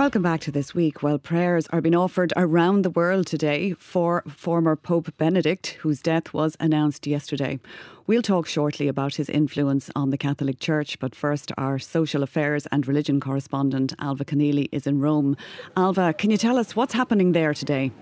Welcome 0.00 0.22
back 0.22 0.40
to 0.40 0.50
this 0.50 0.74
week. 0.74 1.02
Well, 1.02 1.18
prayers 1.18 1.66
are 1.66 1.82
being 1.82 1.94
offered 1.94 2.32
around 2.34 2.86
the 2.86 2.90
world 2.90 3.26
today 3.26 3.74
for 3.74 4.22
former 4.26 4.74
Pope 4.74 5.14
Benedict, 5.18 5.76
whose 5.80 6.00
death 6.00 6.32
was 6.32 6.56
announced 6.58 7.06
yesterday. 7.06 7.60
We'll 8.06 8.22
talk 8.22 8.46
shortly 8.46 8.88
about 8.88 9.16
his 9.16 9.28
influence 9.28 9.90
on 9.94 10.08
the 10.08 10.16
Catholic 10.16 10.58
Church, 10.58 10.98
but 11.00 11.14
first, 11.14 11.52
our 11.58 11.78
social 11.78 12.22
affairs 12.22 12.66
and 12.72 12.88
religion 12.88 13.20
correspondent, 13.20 13.92
Alva 13.98 14.24
Conneely, 14.24 14.70
is 14.72 14.86
in 14.86 15.00
Rome. 15.00 15.36
Alva, 15.76 16.14
can 16.14 16.30
you 16.30 16.38
tell 16.38 16.56
us 16.56 16.74
what's 16.74 16.94
happening 16.94 17.32
there 17.32 17.52
today? 17.52 17.92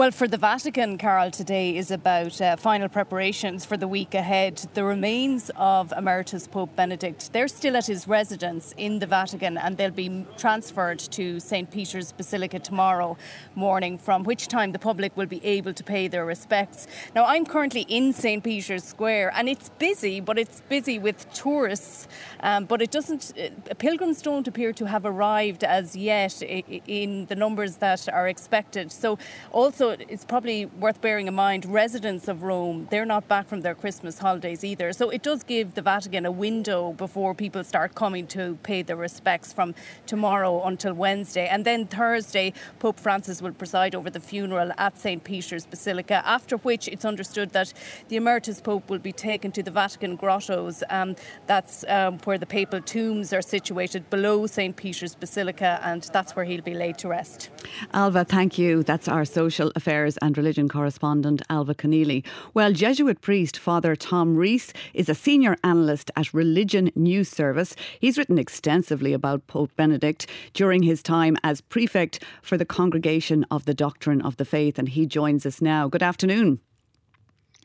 Well, 0.00 0.12
for 0.12 0.26
the 0.26 0.38
Vatican, 0.38 0.96
Carol, 0.96 1.30
today 1.30 1.76
is 1.76 1.90
about 1.90 2.40
uh, 2.40 2.56
final 2.56 2.88
preparations 2.88 3.66
for 3.66 3.76
the 3.76 3.86
week 3.86 4.14
ahead. 4.14 4.56
The 4.72 4.82
remains 4.82 5.50
of 5.56 5.92
Emeritus 5.94 6.46
Pope 6.46 6.74
Benedict, 6.74 7.34
they're 7.34 7.48
still 7.48 7.76
at 7.76 7.86
his 7.86 8.08
residence 8.08 8.74
in 8.78 9.00
the 9.00 9.06
Vatican 9.06 9.58
and 9.58 9.76
they'll 9.76 9.90
be 9.90 10.24
transferred 10.38 11.00
to 11.00 11.38
St. 11.38 11.70
Peter's 11.70 12.12
Basilica 12.12 12.58
tomorrow 12.58 13.18
morning, 13.54 13.98
from 13.98 14.24
which 14.24 14.48
time 14.48 14.72
the 14.72 14.78
public 14.78 15.14
will 15.18 15.26
be 15.26 15.44
able 15.44 15.74
to 15.74 15.84
pay 15.84 16.08
their 16.08 16.24
respects. 16.24 16.86
Now, 17.14 17.26
I'm 17.26 17.44
currently 17.44 17.82
in 17.82 18.14
St. 18.14 18.42
Peter's 18.42 18.84
Square 18.84 19.34
and 19.36 19.50
it's 19.50 19.68
busy, 19.78 20.18
but 20.20 20.38
it's 20.38 20.62
busy 20.70 20.98
with 20.98 21.30
tourists. 21.34 22.08
Um, 22.42 22.64
but 22.64 22.80
it 22.80 22.90
doesn't, 22.90 23.34
uh, 23.38 23.74
pilgrims 23.74 24.22
don't 24.22 24.48
appear 24.48 24.72
to 24.72 24.86
have 24.86 25.04
arrived 25.04 25.62
as 25.62 25.94
yet 25.94 26.40
in 26.40 27.26
the 27.26 27.36
numbers 27.36 27.76
that 27.76 28.08
are 28.08 28.28
expected. 28.28 28.90
So, 28.90 29.18
also 29.52 29.89
it's 29.98 30.24
probably 30.24 30.66
worth 30.66 31.00
bearing 31.00 31.26
in 31.26 31.34
mind 31.34 31.64
residents 31.66 32.28
of 32.28 32.42
Rome, 32.42 32.86
they're 32.90 33.04
not 33.04 33.26
back 33.28 33.48
from 33.48 33.62
their 33.62 33.74
Christmas 33.74 34.18
holidays 34.18 34.64
either. 34.64 34.92
So 34.92 35.10
it 35.10 35.22
does 35.22 35.42
give 35.42 35.74
the 35.74 35.82
Vatican 35.82 36.26
a 36.26 36.30
window 36.30 36.92
before 36.92 37.34
people 37.34 37.64
start 37.64 37.94
coming 37.94 38.26
to 38.28 38.58
pay 38.62 38.82
their 38.82 38.96
respects 38.96 39.52
from 39.52 39.74
tomorrow 40.06 40.62
until 40.64 40.94
Wednesday. 40.94 41.48
And 41.48 41.64
then 41.64 41.86
Thursday, 41.86 42.52
Pope 42.78 43.00
Francis 43.00 43.42
will 43.42 43.52
preside 43.52 43.94
over 43.94 44.10
the 44.10 44.20
funeral 44.20 44.72
at 44.78 44.98
St. 44.98 45.24
Peter's 45.24 45.66
Basilica, 45.66 46.22
after 46.24 46.56
which 46.58 46.86
it's 46.88 47.04
understood 47.04 47.50
that 47.50 47.72
the 48.08 48.16
Emeritus 48.16 48.60
Pope 48.60 48.88
will 48.90 48.98
be 48.98 49.12
taken 49.12 49.50
to 49.52 49.62
the 49.62 49.70
Vatican 49.70 50.16
grottos. 50.16 50.82
Um, 50.90 51.16
that's 51.46 51.84
um, 51.88 52.18
where 52.24 52.38
the 52.38 52.46
papal 52.46 52.80
tombs 52.80 53.32
are 53.32 53.42
situated 53.42 54.08
below 54.10 54.46
St. 54.46 54.76
Peter's 54.76 55.14
Basilica, 55.14 55.80
and 55.82 56.02
that's 56.12 56.36
where 56.36 56.44
he'll 56.44 56.62
be 56.62 56.74
laid 56.74 56.98
to 56.98 57.08
rest. 57.08 57.50
Alva, 57.92 58.24
thank 58.24 58.58
you. 58.58 58.82
That's 58.82 59.08
our 59.08 59.24
social 59.24 59.69
Affairs 59.74 60.16
and 60.18 60.36
Religion 60.36 60.68
correspondent 60.68 61.42
Alva 61.50 61.74
Conneely. 61.74 62.24
Well, 62.54 62.72
Jesuit 62.72 63.20
priest 63.20 63.58
Father 63.58 63.96
Tom 63.96 64.36
Reese 64.36 64.72
is 64.94 65.08
a 65.08 65.14
senior 65.14 65.56
analyst 65.64 66.10
at 66.16 66.34
Religion 66.34 66.90
News 66.94 67.28
Service. 67.28 67.76
He's 67.98 68.18
written 68.18 68.38
extensively 68.38 69.12
about 69.12 69.46
Pope 69.46 69.74
Benedict 69.76 70.26
during 70.54 70.82
his 70.82 71.02
time 71.02 71.36
as 71.42 71.60
prefect 71.60 72.22
for 72.42 72.56
the 72.56 72.64
Congregation 72.64 73.44
of 73.50 73.64
the 73.64 73.74
Doctrine 73.74 74.22
of 74.22 74.36
the 74.36 74.44
Faith, 74.44 74.78
and 74.78 74.88
he 74.88 75.06
joins 75.06 75.46
us 75.46 75.60
now. 75.60 75.88
Good 75.88 76.02
afternoon. 76.02 76.60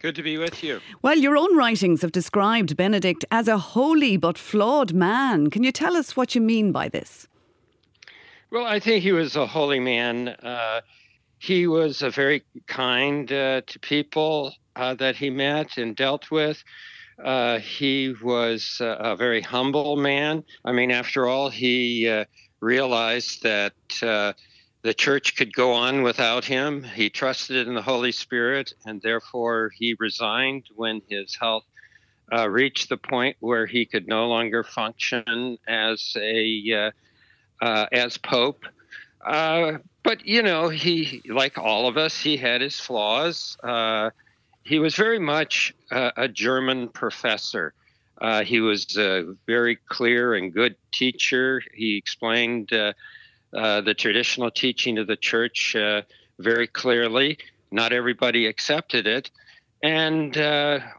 Good 0.02 0.16
to 0.16 0.24
be 0.24 0.38
with 0.38 0.64
you. 0.64 0.82
Well, 1.02 1.18
your 1.18 1.36
own 1.38 1.56
writings 1.58 2.02
have 2.02 2.12
described 2.12 2.78
Benedict 2.78 3.26
as 3.32 3.48
a 3.48 3.58
holy 3.58 4.18
but 4.18 4.38
flawed 4.38 4.94
man. 4.94 5.50
Can 5.50 5.64
you 5.64 5.72
tell 5.72 5.98
us 5.98 6.16
what 6.16 6.36
you 6.36 6.42
mean 6.42 6.72
by 6.72 6.90
this? 6.90 7.28
Well, 8.52 8.66
I 8.66 8.80
think 8.80 9.04
he 9.04 9.12
was 9.12 9.36
a 9.36 9.48
holy 9.48 9.80
man. 9.80 10.30
Uh, 10.30 10.82
he 11.40 11.68
was 11.68 12.02
very 12.02 12.44
kind 12.68 13.32
uh, 13.32 13.62
to 13.68 13.80
people 13.80 14.54
uh, 14.76 14.94
that 14.96 15.16
he 15.16 15.30
met 15.30 15.78
and 15.78 15.96
dealt 15.96 16.32
with. 16.32 16.64
Uh, 17.24 17.60
he 17.60 18.14
was 18.22 18.78
a 18.82 19.16
very 19.16 19.42
humble 19.42 19.96
man. 19.96 20.44
I 20.66 20.74
mean, 20.74 20.92
after 20.92 21.28
all, 21.28 21.50
he 21.50 22.10
uh, 22.10 22.26
realized 22.60 23.44
that 23.44 23.74
uh, 24.04 24.34
the 24.82 24.94
church 24.94 25.38
could 25.38 25.54
go 25.54 25.72
on 25.72 26.04
without 26.04 26.44
him. 26.44 26.84
He 26.84 27.10
trusted 27.10 27.68
in 27.68 27.74
the 27.74 27.82
Holy 27.82 28.12
Spirit, 28.12 28.74
and 28.86 29.02
therefore 29.02 29.72
he 29.78 29.96
resigned 29.98 30.66
when 30.76 31.02
his 31.08 31.38
health 31.40 31.64
uh, 32.34 32.50
reached 32.50 32.90
the 32.90 32.98
point 32.98 33.38
where 33.40 33.66
he 33.66 33.86
could 33.86 34.08
no 34.08 34.28
longer 34.28 34.64
function 34.64 35.58
as 35.68 36.16
a 36.18 36.92
as 37.62 38.18
pope. 38.18 38.66
Uh, 39.26 39.80
but 40.04 40.26
you 40.26 40.44
know, 40.44 40.70
he 40.70 41.22
like 41.28 41.58
all 41.58 41.88
of 41.88 41.98
us, 41.98 42.22
he 42.22 42.38
had 42.38 42.62
his 42.62 42.80
flaws. 42.80 43.58
Uh, 43.64 44.12
he 44.64 44.78
was 44.78 44.96
very 44.96 45.20
much 45.20 45.74
a, 45.92 46.12
a 46.16 46.28
German 46.28 46.90
professor. 46.90 47.74
Uh, 48.22 48.44
he 48.44 48.60
was 48.60 48.96
a 48.98 49.36
very 49.48 49.78
clear 49.90 50.36
and 50.36 50.54
good 50.54 50.76
teacher. 50.94 51.62
He 51.74 51.98
explained 51.98 52.72
uh, 52.72 52.94
uh, 53.54 53.82
the 53.82 53.94
traditional 53.94 54.52
teaching 54.52 54.98
of 55.00 55.08
the 55.08 55.18
church 55.18 55.76
very 56.40 56.68
clearly. 56.68 57.38
Not 57.72 57.92
everybody 57.92 58.46
accepted 58.46 59.08
it. 59.08 59.32
And 59.84 60.38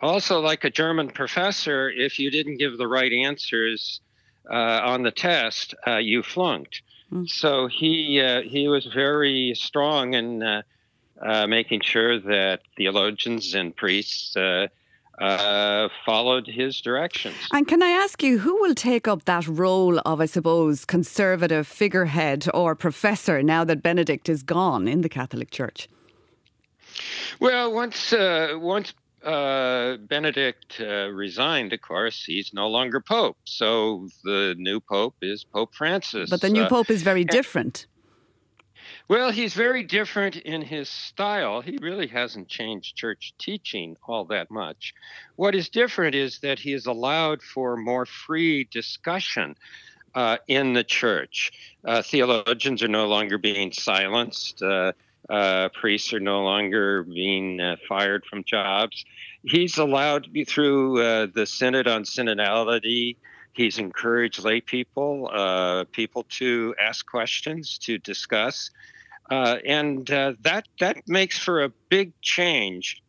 also, 0.02 0.40
like 0.40 0.64
a 0.64 0.70
German 0.70 1.08
professor, 1.08 1.90
if 1.90 2.18
you 2.18 2.30
didn't 2.30 2.58
give 2.58 2.76
the 2.76 2.86
right 2.86 3.12
answers 3.12 4.00
on 4.50 5.02
the 5.02 5.10
test, 5.10 5.74
you 6.00 6.22
flunked. 6.22 6.82
Mm. 7.12 7.28
So 7.28 7.66
he 7.66 8.20
uh, 8.20 8.42
he 8.42 8.68
was 8.68 8.86
very 8.86 9.54
strong 9.54 10.14
in 10.14 10.42
uh, 10.42 10.62
uh, 11.22 11.46
making 11.46 11.80
sure 11.80 12.18
that 12.20 12.60
theologians 12.76 13.54
and 13.54 13.74
priests 13.74 14.36
uh, 14.36 14.68
uh, 15.18 15.88
followed 16.04 16.46
his 16.46 16.80
directions. 16.80 17.36
And 17.52 17.66
can 17.66 17.82
I 17.82 17.88
ask 17.88 18.22
you, 18.22 18.38
who 18.38 18.60
will 18.60 18.74
take 18.74 19.08
up 19.08 19.24
that 19.24 19.46
role 19.48 19.98
of, 20.04 20.20
I 20.20 20.26
suppose, 20.26 20.84
conservative 20.84 21.66
figurehead 21.66 22.46
or 22.52 22.74
professor 22.74 23.42
now 23.42 23.64
that 23.64 23.82
Benedict 23.82 24.28
is 24.28 24.42
gone 24.42 24.86
in 24.86 25.00
the 25.00 25.08
Catholic 25.08 25.50
Church? 25.50 25.88
Well, 27.40 27.72
once 27.72 28.12
uh, 28.12 28.54
once 28.58 28.94
uh, 29.26 29.96
Benedict 29.96 30.80
uh, 30.80 31.08
resigned, 31.08 31.72
of 31.72 31.80
course, 31.80 32.24
he's 32.24 32.52
no 32.54 32.68
longer 32.68 33.00
Pope. 33.00 33.36
So 33.44 34.08
the 34.24 34.54
new 34.56 34.80
Pope 34.80 35.16
is 35.20 35.44
Pope 35.44 35.74
Francis. 35.74 36.30
But 36.30 36.40
the 36.40 36.50
new 36.50 36.62
uh, 36.62 36.68
Pope 36.68 36.90
is 36.90 37.02
very 37.02 37.24
different. 37.24 37.86
Well, 39.08 39.30
he's 39.30 39.54
very 39.54 39.82
different 39.82 40.36
in 40.36 40.62
his 40.62 40.88
style. 40.88 41.60
He 41.60 41.78
really 41.80 42.06
hasn't 42.06 42.48
changed 42.48 42.96
church 42.96 43.34
teaching 43.38 43.96
all 44.06 44.24
that 44.26 44.50
much. 44.50 44.94
What 45.36 45.54
is 45.54 45.68
different 45.68 46.14
is 46.14 46.40
that 46.40 46.58
he 46.58 46.72
is 46.72 46.86
allowed 46.86 47.42
for 47.42 47.76
more 47.76 48.06
free 48.06 48.64
discussion. 48.64 49.56
Uh, 50.14 50.38
in 50.48 50.72
the 50.72 50.82
church, 50.82 51.52
uh, 51.84 52.00
theologians 52.00 52.82
are 52.82 52.88
no 52.88 53.06
longer 53.06 53.36
being 53.36 53.70
silenced. 53.70 54.62
Uh, 54.62 54.92
uh, 55.28 55.68
priests 55.70 56.12
are 56.12 56.20
no 56.20 56.42
longer 56.42 57.02
being 57.02 57.60
uh, 57.60 57.76
fired 57.88 58.24
from 58.24 58.44
jobs. 58.44 59.04
He's 59.42 59.78
allowed 59.78 60.28
through 60.46 61.02
uh, 61.02 61.26
the 61.34 61.46
Synod 61.46 61.88
on 61.88 62.04
Synodality. 62.04 63.16
He's 63.52 63.78
encouraged 63.78 64.44
lay 64.44 64.60
people, 64.60 65.30
uh, 65.32 65.84
people 65.90 66.24
to 66.38 66.74
ask 66.80 67.06
questions, 67.06 67.78
to 67.78 67.98
discuss, 67.98 68.70
uh, 69.30 69.56
and 69.64 70.08
uh, 70.10 70.34
that 70.42 70.68
that 70.78 71.08
makes 71.08 71.38
for 71.38 71.64
a 71.64 71.70
big 71.88 72.12
change 72.20 73.02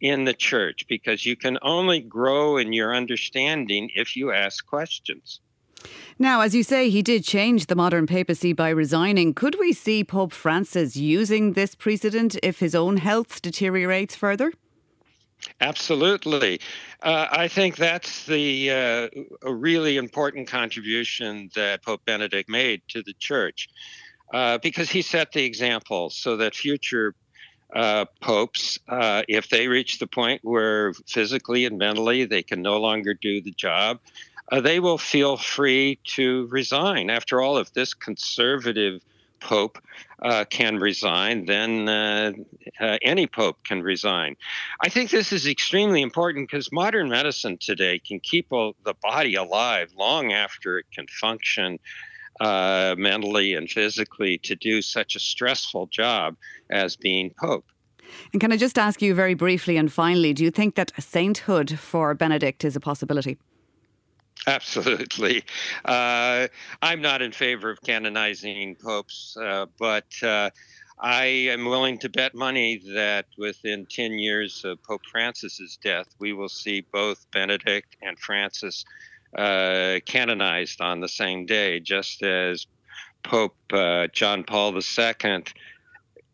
in 0.00 0.24
the 0.24 0.34
church 0.34 0.86
because 0.88 1.24
you 1.24 1.36
can 1.36 1.56
only 1.62 2.00
grow 2.00 2.56
in 2.56 2.72
your 2.72 2.92
understanding 2.92 3.88
if 3.94 4.16
you 4.16 4.32
ask 4.32 4.66
questions. 4.66 5.40
Now, 6.18 6.40
as 6.40 6.54
you 6.54 6.62
say, 6.62 6.90
he 6.90 7.02
did 7.02 7.24
change 7.24 7.66
the 7.66 7.76
modern 7.76 8.06
papacy 8.06 8.52
by 8.52 8.70
resigning. 8.70 9.34
Could 9.34 9.56
we 9.58 9.72
see 9.72 10.02
Pope 10.02 10.32
Francis 10.32 10.96
using 10.96 11.52
this 11.52 11.74
precedent 11.74 12.36
if 12.42 12.58
his 12.58 12.74
own 12.74 12.96
health 12.96 13.40
deteriorates 13.40 14.16
further? 14.16 14.52
Absolutely. 15.60 16.60
Uh, 17.02 17.28
I 17.30 17.48
think 17.48 17.76
that's 17.76 18.26
the 18.26 18.70
uh, 18.70 19.08
a 19.42 19.54
really 19.54 19.96
important 19.96 20.48
contribution 20.48 21.50
that 21.54 21.84
Pope 21.84 22.04
Benedict 22.04 22.48
made 22.48 22.82
to 22.88 23.02
the 23.02 23.14
church 23.14 23.68
uh, 24.34 24.58
because 24.58 24.90
he 24.90 25.02
set 25.02 25.32
the 25.32 25.44
example 25.44 26.10
so 26.10 26.36
that 26.36 26.54
future 26.54 27.14
uh, 27.74 28.06
popes, 28.20 28.78
uh, 28.88 29.22
if 29.28 29.48
they 29.48 29.68
reach 29.68 29.98
the 29.98 30.06
point 30.06 30.40
where 30.42 30.92
physically 31.06 31.66
and 31.66 31.78
mentally 31.78 32.24
they 32.24 32.42
can 32.42 32.62
no 32.62 32.80
longer 32.80 33.14
do 33.14 33.40
the 33.40 33.52
job, 33.52 34.00
uh, 34.50 34.60
they 34.60 34.80
will 34.80 34.98
feel 34.98 35.36
free 35.36 35.98
to 36.04 36.46
resign. 36.50 37.10
After 37.10 37.40
all, 37.40 37.58
if 37.58 37.72
this 37.72 37.94
conservative 37.94 39.02
pope 39.40 39.78
uh, 40.22 40.44
can 40.50 40.78
resign, 40.78 41.46
then 41.46 41.88
uh, 41.88 42.32
uh, 42.80 42.98
any 43.02 43.26
pope 43.26 43.58
can 43.64 43.82
resign. 43.82 44.36
I 44.82 44.88
think 44.88 45.10
this 45.10 45.32
is 45.32 45.46
extremely 45.46 46.02
important 46.02 46.48
because 46.48 46.72
modern 46.72 47.08
medicine 47.08 47.58
today 47.58 48.00
can 48.00 48.20
keep 48.20 48.50
a, 48.52 48.72
the 48.84 48.94
body 49.02 49.34
alive 49.36 49.90
long 49.96 50.32
after 50.32 50.78
it 50.78 50.86
can 50.92 51.06
function. 51.06 51.78
Uh, 52.40 52.94
mentally 52.96 53.54
and 53.54 53.68
physically, 53.68 54.38
to 54.38 54.54
do 54.54 54.80
such 54.80 55.16
a 55.16 55.18
stressful 55.18 55.88
job 55.88 56.36
as 56.70 56.94
being 56.94 57.34
Pope. 57.36 57.64
And 58.32 58.40
can 58.40 58.52
I 58.52 58.56
just 58.56 58.78
ask 58.78 59.02
you 59.02 59.12
very 59.12 59.34
briefly 59.34 59.76
and 59.76 59.92
finally 59.92 60.32
do 60.32 60.44
you 60.44 60.52
think 60.52 60.76
that 60.76 60.92
sainthood 61.00 61.80
for 61.80 62.14
Benedict 62.14 62.64
is 62.64 62.76
a 62.76 62.80
possibility? 62.80 63.38
Absolutely. 64.46 65.42
Uh, 65.84 66.48
I'm 66.80 67.00
not 67.00 67.22
in 67.22 67.32
favor 67.32 67.70
of 67.70 67.80
canonizing 67.82 68.76
popes, 68.76 69.36
uh, 69.40 69.66
but 69.78 70.06
uh, 70.22 70.50
I 71.00 71.24
am 71.24 71.64
willing 71.64 71.98
to 71.98 72.08
bet 72.08 72.34
money 72.34 72.80
that 72.94 73.26
within 73.36 73.86
10 73.86 74.12
years 74.18 74.64
of 74.64 74.82
Pope 74.82 75.02
Francis's 75.10 75.78
death, 75.82 76.06
we 76.18 76.32
will 76.32 76.48
see 76.48 76.80
both 76.92 77.26
Benedict 77.30 77.96
and 78.02 78.18
Francis 78.18 78.84
uh, 79.36 79.98
canonized 80.06 80.80
on 80.80 81.00
the 81.00 81.08
same 81.08 81.46
day, 81.46 81.80
just 81.80 82.22
as 82.22 82.66
Pope 83.22 83.56
uh, 83.72 84.06
John 84.12 84.44
Paul 84.44 84.74
II 84.76 85.44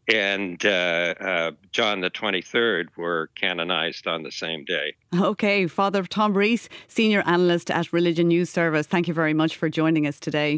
and 0.08 0.64
uh, 0.64 1.14
uh, 1.20 1.50
John 1.72 2.00
the 2.00 2.10
23rd 2.10 2.88
were 2.96 3.30
canonized 3.34 4.06
on 4.06 4.22
the 4.22 4.30
same 4.30 4.64
day. 4.64 4.94
Okay, 5.14 5.66
Father 5.66 6.02
Tom 6.04 6.36
Reese, 6.36 6.68
Senior 6.88 7.22
Analyst 7.26 7.70
at 7.70 7.92
Religion 7.92 8.28
News 8.28 8.50
Service, 8.50 8.86
thank 8.86 9.08
you 9.08 9.14
very 9.14 9.34
much 9.34 9.56
for 9.56 9.68
joining 9.68 10.06
us 10.06 10.20
today. 10.20 10.52